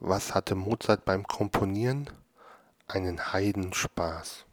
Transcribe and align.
Was 0.00 0.32
hatte 0.32 0.54
Mozart 0.54 1.04
beim 1.04 1.26
Komponieren? 1.26 2.08
Einen 2.86 3.32
Heidenspaß. 3.32 4.47